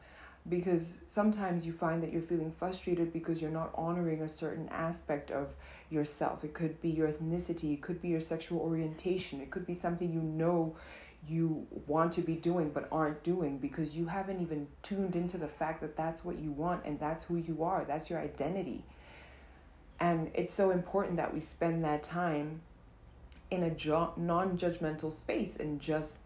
Because 0.48 1.00
sometimes 1.06 1.66
you 1.66 1.72
find 1.72 2.02
that 2.02 2.12
you're 2.12 2.22
feeling 2.22 2.52
frustrated 2.52 3.12
because 3.12 3.42
you're 3.42 3.50
not 3.50 3.72
honoring 3.74 4.22
a 4.22 4.28
certain 4.28 4.68
aspect 4.68 5.30
of 5.30 5.54
yourself. 5.90 6.44
It 6.44 6.54
could 6.54 6.80
be 6.80 6.90
your 6.90 7.08
ethnicity, 7.08 7.74
it 7.74 7.82
could 7.82 8.00
be 8.00 8.08
your 8.08 8.20
sexual 8.20 8.60
orientation, 8.60 9.40
it 9.40 9.50
could 9.50 9.66
be 9.66 9.74
something 9.74 10.12
you 10.12 10.20
know 10.20 10.76
you 11.28 11.66
want 11.86 12.12
to 12.12 12.20
be 12.20 12.34
doing 12.34 12.70
but 12.70 12.88
aren't 12.92 13.22
doing 13.22 13.58
because 13.58 13.96
you 13.96 14.06
haven't 14.06 14.40
even 14.40 14.66
tuned 14.82 15.16
into 15.16 15.36
the 15.36 15.48
fact 15.48 15.80
that 15.80 15.96
that's 15.96 16.24
what 16.24 16.38
you 16.38 16.52
want 16.52 16.84
and 16.84 17.00
that's 17.00 17.24
who 17.24 17.36
you 17.36 17.64
are 17.64 17.84
that's 17.84 18.08
your 18.08 18.20
identity 18.20 18.84
and 19.98 20.30
it's 20.34 20.52
so 20.52 20.70
important 20.70 21.16
that 21.16 21.32
we 21.32 21.40
spend 21.40 21.82
that 21.82 22.04
time 22.04 22.60
in 23.50 23.62
a 23.62 23.70
jo- 23.70 24.12
non-judgmental 24.16 25.10
space 25.10 25.56
and 25.56 25.80
just 25.80 26.18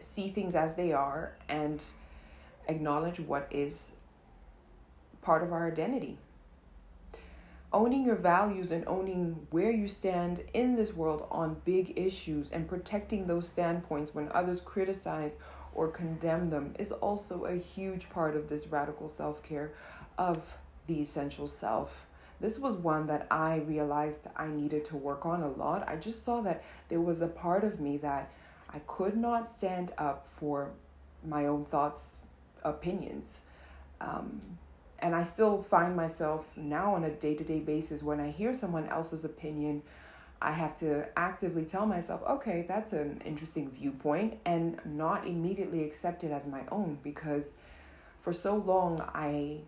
see 0.00 0.28
things 0.28 0.54
as 0.54 0.74
they 0.74 0.92
are 0.92 1.32
and 1.48 1.84
acknowledge 2.68 3.20
what 3.20 3.46
is 3.50 3.92
part 5.22 5.42
of 5.42 5.52
our 5.52 5.66
identity 5.66 6.18
owning 7.72 8.04
your 8.04 8.16
values 8.16 8.70
and 8.70 8.86
owning 8.86 9.46
where 9.50 9.70
you 9.70 9.88
stand 9.88 10.42
in 10.54 10.76
this 10.76 10.94
world 10.94 11.26
on 11.30 11.60
big 11.64 11.92
issues 11.98 12.50
and 12.50 12.68
protecting 12.68 13.26
those 13.26 13.48
standpoints 13.48 14.14
when 14.14 14.30
others 14.32 14.60
criticize 14.60 15.36
or 15.74 15.88
condemn 15.88 16.48
them 16.48 16.74
is 16.78 16.90
also 16.90 17.44
a 17.44 17.56
huge 17.56 18.08
part 18.08 18.34
of 18.34 18.48
this 18.48 18.68
radical 18.68 19.08
self 19.08 19.42
care 19.42 19.72
of 20.16 20.56
the 20.86 21.00
essential 21.00 21.46
self. 21.46 22.06
This 22.40 22.58
was 22.58 22.76
one 22.76 23.06
that 23.08 23.26
I 23.30 23.56
realized 23.56 24.26
I 24.36 24.46
needed 24.46 24.84
to 24.86 24.96
work 24.96 25.26
on 25.26 25.42
a 25.42 25.48
lot. 25.48 25.86
I 25.88 25.96
just 25.96 26.24
saw 26.24 26.40
that 26.42 26.62
there 26.88 27.00
was 27.00 27.20
a 27.20 27.28
part 27.28 27.64
of 27.64 27.80
me 27.80 27.96
that 27.98 28.30
I 28.70 28.78
could 28.86 29.16
not 29.16 29.48
stand 29.48 29.92
up 29.98 30.26
for 30.26 30.70
my 31.26 31.46
own 31.46 31.64
thoughts, 31.64 32.20
opinions. 32.68 33.40
Um, 34.00 34.40
and 34.98 35.14
I 35.14 35.22
still 35.22 35.62
find 35.62 35.94
myself 35.94 36.48
now 36.56 36.94
on 36.94 37.04
a 37.04 37.10
day 37.10 37.34
to 37.34 37.44
day 37.44 37.60
basis 37.60 38.02
when 38.02 38.20
I 38.20 38.30
hear 38.30 38.52
someone 38.54 38.88
else's 38.88 39.24
opinion, 39.24 39.82
I 40.40 40.52
have 40.52 40.78
to 40.80 41.06
actively 41.16 41.64
tell 41.64 41.86
myself, 41.86 42.22
okay, 42.28 42.64
that's 42.68 42.92
an 42.92 43.22
interesting 43.24 43.70
viewpoint, 43.70 44.38
and 44.44 44.78
not 44.84 45.26
immediately 45.26 45.84
accept 45.84 46.24
it 46.24 46.30
as 46.30 46.46
my 46.46 46.62
own 46.70 46.98
because 47.02 47.54
for 48.20 48.32
so 48.32 48.56
long 48.56 49.00
I 49.14 49.60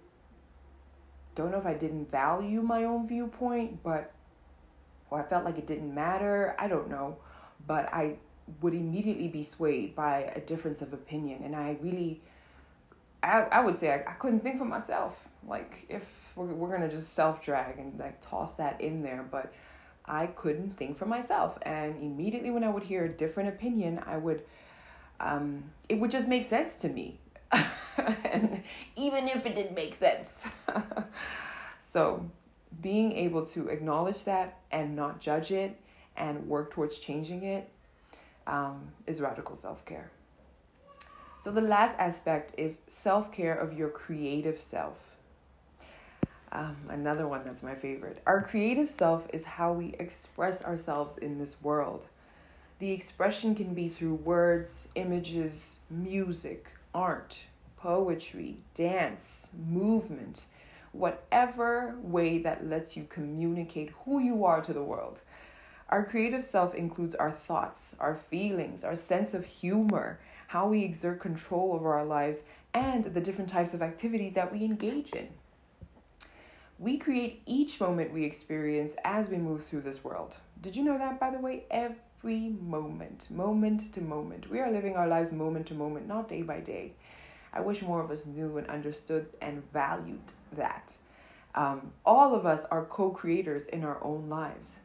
don't 1.34 1.50
know 1.52 1.58
if 1.58 1.66
I 1.66 1.74
didn't 1.74 2.10
value 2.10 2.60
my 2.62 2.84
own 2.84 3.06
viewpoint, 3.06 3.82
but 3.82 4.12
or 5.10 5.20
I 5.20 5.28
felt 5.28 5.44
like 5.44 5.58
it 5.58 5.66
didn't 5.66 5.94
matter. 5.94 6.54
I 6.58 6.68
don't 6.68 6.90
know. 6.90 7.16
But 7.66 7.92
I 7.92 8.16
would 8.60 8.74
immediately 8.74 9.28
be 9.28 9.42
swayed 9.42 9.94
by 9.94 10.32
a 10.34 10.40
difference 10.40 10.82
of 10.82 10.92
opinion. 10.92 11.42
And 11.44 11.54
I 11.54 11.76
really 11.80 12.20
I, 13.22 13.40
I 13.50 13.60
would 13.60 13.76
say 13.76 13.92
I, 13.92 14.10
I 14.10 14.14
couldn't 14.14 14.40
think 14.40 14.58
for 14.58 14.64
myself. 14.64 15.28
Like 15.46 15.86
if 15.88 16.04
we're, 16.36 16.46
we're 16.46 16.70
gonna 16.70 16.90
just 16.90 17.14
self 17.14 17.42
drag 17.42 17.78
and 17.78 17.98
like 17.98 18.20
toss 18.20 18.54
that 18.54 18.80
in 18.80 19.02
there, 19.02 19.26
but 19.30 19.52
I 20.04 20.26
couldn't 20.26 20.76
think 20.76 20.96
for 20.98 21.06
myself. 21.06 21.58
And 21.62 21.96
immediately 22.02 22.50
when 22.50 22.64
I 22.64 22.68
would 22.68 22.82
hear 22.82 23.04
a 23.04 23.08
different 23.08 23.50
opinion, 23.50 24.02
I 24.06 24.16
would, 24.16 24.42
um, 25.20 25.64
it 25.88 25.98
would 25.98 26.10
just 26.10 26.28
make 26.28 26.44
sense 26.44 26.76
to 26.76 26.88
me. 26.88 27.18
and 27.96 28.62
even 28.96 29.28
if 29.28 29.46
it 29.46 29.54
didn't 29.54 29.74
make 29.74 29.94
sense. 29.94 30.44
so 31.78 32.28
being 32.80 33.12
able 33.12 33.44
to 33.46 33.68
acknowledge 33.68 34.24
that 34.24 34.58
and 34.70 34.94
not 34.94 35.20
judge 35.20 35.50
it 35.50 35.78
and 36.16 36.46
work 36.46 36.70
towards 36.70 36.98
changing 36.98 37.44
it 37.44 37.68
um, 38.46 38.88
is 39.06 39.20
radical 39.20 39.54
self 39.54 39.84
care. 39.84 40.10
So, 41.40 41.52
the 41.52 41.60
last 41.60 41.96
aspect 41.98 42.52
is 42.58 42.80
self 42.88 43.30
care 43.30 43.54
of 43.54 43.72
your 43.72 43.88
creative 43.88 44.60
self. 44.60 44.96
Um, 46.50 46.76
another 46.88 47.28
one 47.28 47.44
that's 47.44 47.62
my 47.62 47.74
favorite. 47.74 48.20
Our 48.26 48.42
creative 48.42 48.88
self 48.88 49.28
is 49.32 49.44
how 49.44 49.72
we 49.72 49.94
express 49.98 50.62
ourselves 50.62 51.18
in 51.18 51.38
this 51.38 51.56
world. 51.62 52.06
The 52.80 52.92
expression 52.92 53.54
can 53.54 53.74
be 53.74 53.88
through 53.88 54.14
words, 54.14 54.88
images, 54.94 55.80
music, 55.90 56.70
art, 56.94 57.44
poetry, 57.76 58.56
dance, 58.74 59.50
movement, 59.68 60.46
whatever 60.92 61.96
way 62.02 62.38
that 62.38 62.66
lets 62.66 62.96
you 62.96 63.04
communicate 63.08 63.90
who 64.04 64.18
you 64.18 64.44
are 64.44 64.60
to 64.62 64.72
the 64.72 64.82
world. 64.82 65.20
Our 65.88 66.04
creative 66.04 66.44
self 66.44 66.74
includes 66.74 67.14
our 67.14 67.30
thoughts, 67.30 67.96
our 68.00 68.14
feelings, 68.14 68.84
our 68.84 68.96
sense 68.96 69.34
of 69.34 69.44
humor, 69.44 70.18
how 70.48 70.66
we 70.66 70.82
exert 70.82 71.20
control 71.20 71.74
over 71.74 71.92
our 71.94 72.06
lives, 72.06 72.46
and 72.72 73.04
the 73.04 73.20
different 73.20 73.50
types 73.50 73.74
of 73.74 73.82
activities 73.82 74.32
that 74.32 74.50
we 74.50 74.64
engage 74.64 75.12
in. 75.12 75.28
We 76.78 76.96
create 76.96 77.42
each 77.44 77.78
moment 77.80 78.12
we 78.12 78.24
experience 78.24 78.96
as 79.04 79.28
we 79.28 79.36
move 79.36 79.64
through 79.64 79.82
this 79.82 80.02
world. 80.02 80.36
Did 80.62 80.74
you 80.74 80.84
know 80.84 80.96
that, 80.96 81.20
by 81.20 81.30
the 81.30 81.38
way? 81.38 81.64
Every 81.70 82.48
moment, 82.60 83.30
moment 83.30 83.92
to 83.92 84.00
moment. 84.00 84.48
We 84.48 84.60
are 84.60 84.70
living 84.70 84.96
our 84.96 85.06
lives 85.06 85.32
moment 85.32 85.66
to 85.66 85.74
moment, 85.74 86.08
not 86.08 86.28
day 86.28 86.40
by 86.40 86.60
day. 86.60 86.94
I 87.52 87.60
wish 87.60 87.82
more 87.82 88.02
of 88.02 88.10
us 88.10 88.24
knew 88.24 88.56
and 88.56 88.66
understood 88.68 89.26
and 89.42 89.62
valued 89.72 90.32
that. 90.52 90.96
Um, 91.54 91.92
all 92.06 92.34
of 92.34 92.46
us 92.46 92.64
are 92.70 92.86
co 92.86 93.10
creators 93.10 93.68
in 93.68 93.84
our 93.84 94.02
own 94.02 94.30
lives. 94.30 94.76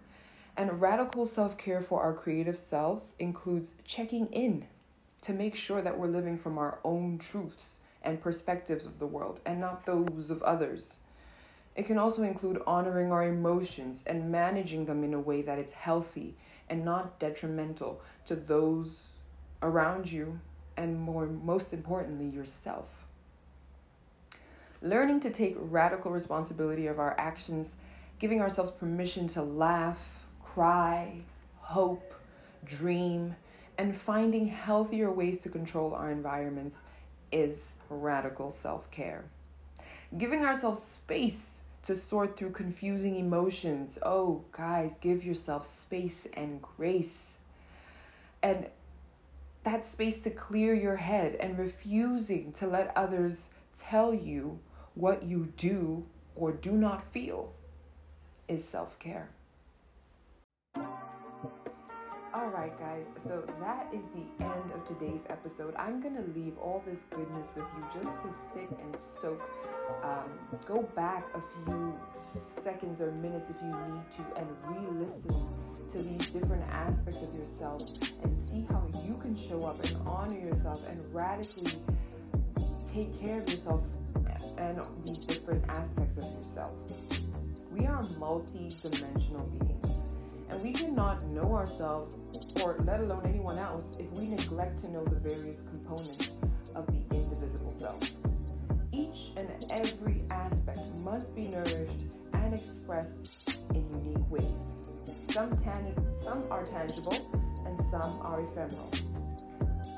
And 0.58 0.82
radical 0.82 1.26
self 1.26 1.58
care 1.58 1.82
for 1.82 2.02
our 2.02 2.14
creative 2.14 2.58
selves 2.58 3.16
includes 3.18 3.76
checking 3.86 4.28
in 4.28 4.66
to 5.24 5.34
make 5.34 5.56
sure 5.56 5.82
that 5.82 5.98
we're 5.98 6.08
living 6.08 6.38
from 6.38 6.58
our 6.58 6.80
own 6.84 7.18
truths 7.18 7.80
and 8.04 8.22
perspectives 8.22 8.86
of 8.86 9.00
the 9.00 9.08
world 9.08 9.40
and 9.46 9.60
not 9.60 9.86
those 9.86 10.30
of 10.30 10.44
others. 10.44 10.98
It 11.76 11.86
can 11.86 11.98
also 11.98 12.24
include 12.24 12.62
honoring 12.68 13.12
our 13.12 13.24
emotions 13.24 14.04
and 14.06 14.32
managing 14.32 14.86
them 14.86 15.04
in 15.04 15.14
a 15.14 15.20
way 15.20 15.42
that 15.42 15.58
it's 15.58 15.74
healthy 15.74 16.36
and 16.70 16.86
not 16.86 17.20
detrimental 17.20 18.02
to 18.26 18.36
those 18.36 19.10
around 19.62 20.12
you 20.12 20.40
and 20.78 21.00
more 21.00 21.26
most 21.26 21.74
importantly 21.74 22.28
yourself. 22.28 22.88
Learning 24.82 25.20
to 25.22 25.30
take 25.30 25.56
radical 25.58 26.12
responsibility 26.12 26.88
of 26.88 27.00
our 27.00 27.16
actions, 27.18 27.76
giving 28.20 28.42
ourselves 28.42 28.72
permission 28.72 29.28
to 29.30 29.42
laugh, 29.42 30.26
cry, 30.44 31.16
hope, 31.60 32.14
dream, 32.66 33.36
and 33.78 33.96
finding 33.96 34.48
healthier 34.48 35.12
ways 35.12 35.40
to 35.40 35.50
control 35.50 35.94
our 35.94 36.12
environments 36.12 36.82
is 37.32 37.76
radical 37.90 38.52
self 38.52 38.90
care. 38.92 39.26
Giving 40.18 40.46
ourselves 40.46 40.82
space 40.82 41.62
to 41.84 41.96
sort 41.96 42.38
through 42.38 42.52
confusing 42.52 43.18
emotions. 43.18 44.00
Oh, 44.04 44.44
guys, 44.52 44.96
give 45.02 45.24
yourself 45.24 45.66
space 45.66 46.28
and 46.34 46.62
grace. 46.62 47.38
And 48.42 48.70
that 49.64 49.86
space 49.86 50.20
to 50.20 50.30
clear 50.30 50.74
your 50.74 50.96
head 50.96 51.36
and 51.36 51.58
refusing 51.58 52.52
to 52.54 52.68
let 52.68 52.96
others 52.96 53.50
tell 53.78 54.14
you 54.14 54.60
what 54.96 55.24
you 55.24 55.52
do 55.58 56.06
or 56.36 56.52
do 56.52 56.72
not 56.72 57.12
feel 57.12 57.54
is 58.48 58.64
self 58.68 59.00
care. 59.00 59.30
All 62.36 62.48
right, 62.48 62.76
guys, 62.80 63.06
so 63.16 63.44
that 63.60 63.94
is 63.94 64.02
the 64.16 64.44
end 64.44 64.72
of 64.72 64.84
today's 64.88 65.22
episode. 65.30 65.76
I'm 65.78 66.02
going 66.02 66.16
to 66.16 66.24
leave 66.36 66.58
all 66.58 66.84
this 66.84 67.06
goodness 67.12 67.52
with 67.56 67.66
you 67.78 68.02
just 68.02 68.24
to 68.24 68.34
sit 68.34 68.70
and 68.72 68.96
soak. 68.96 69.40
Um, 70.04 70.32
go 70.66 70.82
back 70.96 71.28
a 71.36 71.42
few 71.64 71.94
seconds 72.64 73.02
or 73.02 73.12
minutes 73.12 73.52
if 73.52 73.58
you 73.62 73.68
need 73.68 74.02
to 74.18 74.40
and 74.40 74.48
re 74.66 75.06
listen 75.06 75.30
to 75.92 75.98
these 76.00 76.28
different 76.30 76.68
aspects 76.72 77.22
of 77.22 77.36
yourself 77.36 77.84
and 78.24 78.40
see 78.40 78.66
how 78.68 78.84
you 79.06 79.14
can 79.14 79.36
show 79.36 79.62
up 79.68 79.84
and 79.86 79.96
honor 80.08 80.40
yourself 80.40 80.82
and 80.90 81.00
radically 81.14 81.78
take 82.92 83.22
care 83.22 83.42
of 83.42 83.48
yourself 83.48 83.84
and 84.58 84.82
these 85.06 85.20
different 85.20 85.64
aspects 85.70 86.18
of 86.18 86.24
yourself. 86.34 86.74
We 87.72 87.86
are 87.86 88.02
multi 88.18 88.76
dimensional 88.82 89.46
beings, 89.46 89.93
and 90.54 90.62
we 90.62 90.72
cannot 90.72 91.26
know 91.28 91.56
ourselves 91.56 92.18
or 92.62 92.76
let 92.86 93.04
alone 93.04 93.24
anyone 93.26 93.58
else 93.58 93.98
if 94.00 94.10
we 94.12 94.28
neglect 94.28 94.84
to 94.84 94.92
know 94.92 95.04
the 95.04 95.16
various 95.16 95.64
components 95.74 96.30
of 96.76 96.86
the 96.88 97.18
indivisible 97.18 97.72
self. 97.72 98.00
Each 98.92 99.32
and 99.36 99.50
every 99.72 100.24
aspect 100.30 100.80
must 101.00 101.36
be 101.36 101.48
nourished 101.48 102.18
and 102.34 102.54
expressed 102.54 103.48
in 103.74 103.92
unique 103.94 104.30
ways. 104.30 104.76
Some, 105.32 105.58
tan- 105.58 105.96
some 106.20 106.46
are 106.52 106.64
tangible 106.64 107.18
and 107.66 107.80
some 107.90 108.20
are 108.22 108.42
ephemeral. 108.42 108.92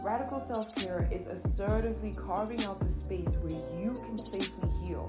Radical 0.01 0.39
self 0.39 0.74
care 0.74 1.09
is 1.12 1.27
assertively 1.27 2.13
carving 2.13 2.63
out 2.63 2.79
the 2.79 2.89
space 2.89 3.35
where 3.41 3.59
you 3.81 3.91
can 3.91 4.17
safely 4.17 4.69
heal, 4.85 5.07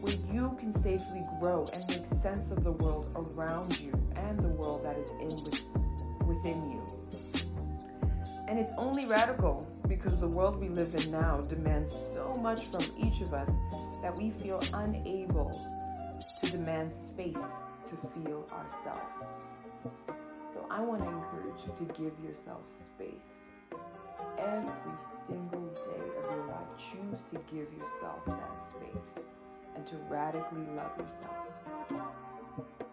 where 0.00 0.16
you 0.32 0.50
can 0.58 0.72
safely 0.72 1.26
grow 1.42 1.66
and 1.74 1.86
make 1.90 2.06
sense 2.06 2.50
of 2.50 2.64
the 2.64 2.72
world 2.72 3.10
around 3.36 3.78
you 3.78 3.92
and 4.28 4.38
the 4.38 4.48
world 4.48 4.84
that 4.84 4.96
is 4.96 5.10
in 5.20 5.30
within 6.26 6.66
you. 6.70 6.86
And 8.48 8.58
it's 8.58 8.72
only 8.76 9.06
radical 9.06 9.68
because 9.86 10.18
the 10.18 10.28
world 10.28 10.60
we 10.60 10.68
live 10.68 10.94
in 10.94 11.10
now 11.10 11.40
demands 11.40 11.92
so 11.92 12.32
much 12.40 12.70
from 12.70 12.84
each 12.98 13.20
of 13.20 13.32
us 13.32 13.50
that 14.02 14.16
we 14.16 14.30
feel 14.30 14.60
unable 14.72 15.50
to 16.42 16.50
demand 16.50 16.92
space 16.92 17.44
to 17.88 17.96
feel 18.14 18.48
ourselves. 18.52 19.38
So 20.52 20.66
I 20.70 20.80
want 20.80 21.02
to 21.02 21.08
encourage 21.08 21.60
you 21.66 21.86
to 21.86 21.92
give 21.94 22.12
yourself 22.24 22.68
space. 22.68 23.42
Every 24.38 24.98
single 25.26 25.68
day 25.68 26.02
of 26.18 26.30
your 26.30 26.46
life, 26.46 26.68
choose 26.76 27.20
to 27.30 27.54
give 27.54 27.72
yourself 27.78 28.24
that 28.26 28.60
space 28.60 29.24
and 29.76 29.86
to 29.86 29.96
radically 30.08 30.66
love 30.74 30.92
yourself. 30.98 32.89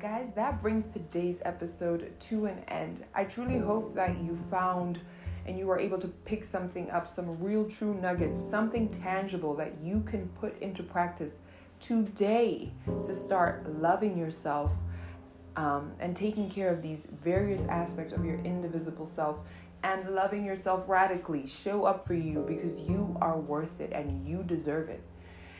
Guys, 0.00 0.28
that 0.34 0.60
brings 0.60 0.86
today's 0.86 1.38
episode 1.44 2.12
to 2.20 2.46
an 2.46 2.58
end. 2.68 3.04
I 3.14 3.24
truly 3.24 3.58
hope 3.58 3.94
that 3.94 4.18
you 4.22 4.38
found 4.50 5.00
and 5.46 5.58
you 5.58 5.70
are 5.70 5.78
able 5.78 5.98
to 5.98 6.08
pick 6.08 6.44
something 6.44 6.90
up, 6.90 7.08
some 7.08 7.42
real 7.42 7.68
true 7.68 7.94
nuggets, 7.94 8.42
something 8.50 8.88
tangible 9.00 9.54
that 9.54 9.72
you 9.82 10.00
can 10.00 10.28
put 10.40 10.60
into 10.60 10.82
practice 10.82 11.34
today 11.80 12.72
to 13.06 13.14
start 13.14 13.80
loving 13.80 14.18
yourself 14.18 14.72
um, 15.56 15.92
and 15.98 16.14
taking 16.14 16.50
care 16.50 16.70
of 16.70 16.82
these 16.82 17.06
various 17.22 17.62
aspects 17.68 18.12
of 18.12 18.24
your 18.24 18.38
indivisible 18.40 19.06
self 19.06 19.38
and 19.82 20.14
loving 20.14 20.44
yourself 20.44 20.84
radically. 20.86 21.46
Show 21.46 21.84
up 21.84 22.06
for 22.06 22.14
you 22.14 22.44
because 22.46 22.80
you 22.80 23.16
are 23.22 23.38
worth 23.38 23.80
it 23.80 23.92
and 23.92 24.26
you 24.26 24.42
deserve 24.42 24.90
it. 24.90 25.02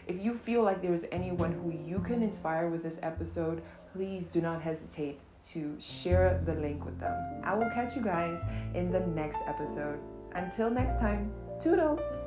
If 0.07 0.25
you 0.25 0.39
feel 0.39 0.63
like 0.63 0.83
there's 0.83 1.05
anyone 1.11 1.53
who 1.53 1.73
you 1.73 1.99
can 1.99 2.23
inspire 2.23 2.69
with 2.69 2.83
this 2.83 3.01
episode, 3.03 3.63
please 3.97 4.27
do 4.27 4.43
not 4.43 4.61
hesitate 4.61 5.21
to 5.53 5.75
share 5.81 6.43
the 6.45 6.55
link 6.55 6.85
with 6.85 6.99
them. 7.01 7.17
I 7.43 7.55
will 7.55 7.71
catch 7.71 7.97
you 7.97 8.03
guys 8.03 8.39
in 8.75 8.91
the 8.91 9.01
next 9.01 9.39
episode. 9.47 9.99
Until 10.35 10.69
next 10.69 11.01
time, 11.01 11.33
toodles! 11.61 12.26